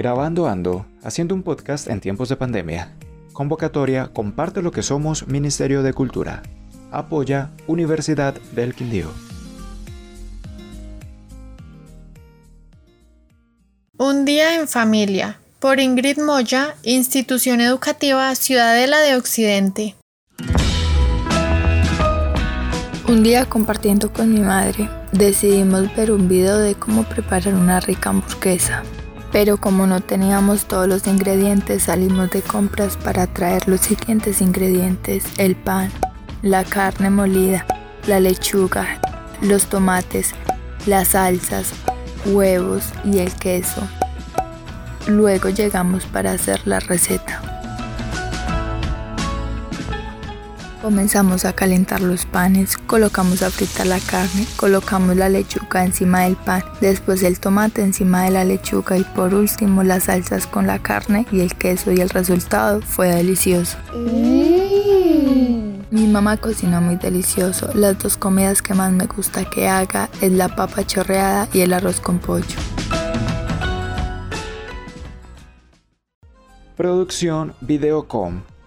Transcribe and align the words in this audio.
Grabando 0.00 0.48
Ando, 0.48 0.86
haciendo 1.02 1.34
un 1.34 1.42
podcast 1.42 1.86
en 1.86 2.00
tiempos 2.00 2.30
de 2.30 2.36
pandemia. 2.36 2.96
Convocatoria 3.34 4.08
Comparte 4.14 4.62
lo 4.62 4.70
que 4.70 4.82
somos 4.82 5.28
Ministerio 5.28 5.82
de 5.82 5.92
Cultura. 5.92 6.42
Apoya 6.90 7.50
Universidad 7.66 8.32
del 8.52 8.74
Quindío. 8.74 9.10
Un 13.98 14.24
día 14.24 14.58
en 14.58 14.68
familia, 14.68 15.38
por 15.58 15.80
Ingrid 15.80 16.16
Moya, 16.16 16.76
Institución 16.82 17.60
Educativa 17.60 18.34
Ciudadela 18.36 19.00
de 19.00 19.16
Occidente. 19.16 19.96
Un 23.06 23.22
día 23.22 23.44
compartiendo 23.44 24.10
con 24.10 24.32
mi 24.32 24.40
madre, 24.40 24.88
decidimos 25.12 25.94
ver 25.94 26.10
un 26.10 26.26
video 26.26 26.56
de 26.56 26.74
cómo 26.74 27.02
preparar 27.02 27.52
una 27.52 27.80
rica 27.80 28.08
hamburguesa. 28.08 28.82
Pero 29.32 29.58
como 29.58 29.86
no 29.86 30.00
teníamos 30.00 30.66
todos 30.66 30.88
los 30.88 31.06
ingredientes, 31.06 31.84
salimos 31.84 32.30
de 32.30 32.42
compras 32.42 32.96
para 32.96 33.26
traer 33.26 33.68
los 33.68 33.80
siguientes 33.80 34.40
ingredientes, 34.40 35.24
el 35.38 35.54
pan, 35.54 35.90
la 36.42 36.64
carne 36.64 37.10
molida, 37.10 37.64
la 38.06 38.18
lechuga, 38.18 39.00
los 39.40 39.66
tomates, 39.66 40.34
las 40.86 41.08
salsas, 41.08 41.72
huevos 42.26 42.84
y 43.04 43.18
el 43.18 43.32
queso. 43.34 43.82
Luego 45.06 45.48
llegamos 45.48 46.06
para 46.06 46.32
hacer 46.32 46.60
la 46.66 46.80
receta. 46.80 47.49
Comenzamos 50.82 51.44
a 51.44 51.52
calentar 51.52 52.00
los 52.00 52.24
panes, 52.24 52.78
colocamos 52.78 53.42
a 53.42 53.50
fritar 53.50 53.86
la 53.86 54.00
carne, 54.00 54.46
colocamos 54.56 55.14
la 55.14 55.28
lechuga 55.28 55.84
encima 55.84 56.20
del 56.20 56.36
pan, 56.36 56.62
después 56.80 57.22
el 57.22 57.38
tomate 57.38 57.82
encima 57.82 58.24
de 58.24 58.30
la 58.30 58.44
lechuga 58.44 58.96
y 58.96 59.04
por 59.04 59.34
último 59.34 59.82
las 59.82 60.04
salsas 60.04 60.46
con 60.46 60.66
la 60.66 60.78
carne 60.78 61.26
y 61.30 61.40
el 61.40 61.54
queso 61.54 61.92
y 61.92 62.00
el 62.00 62.08
resultado 62.08 62.80
fue 62.80 63.14
delicioso. 63.14 63.76
Mm. 63.94 64.40
Mi 65.90 66.06
mamá 66.06 66.38
cocina 66.38 66.80
muy 66.80 66.96
delicioso. 66.96 67.70
Las 67.74 67.98
dos 67.98 68.16
comidas 68.16 68.62
que 68.62 68.72
más 68.72 68.90
me 68.92 69.06
gusta 69.06 69.44
que 69.44 69.68
haga 69.68 70.08
es 70.22 70.32
la 70.32 70.54
papa 70.54 70.86
chorreada 70.86 71.48
y 71.52 71.60
el 71.60 71.74
arroz 71.74 72.00
con 72.00 72.20
pollo. 72.20 72.46
Producción 76.76 77.52
Videocom 77.60 78.40